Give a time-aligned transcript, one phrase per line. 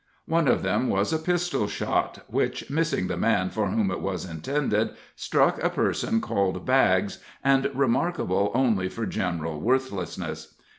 [0.25, 4.27] One of them was a pistol shot, which, missing the man for whom it was
[4.27, 10.55] intended, struck a person called Baggs, and remarkable only for general worthlessness.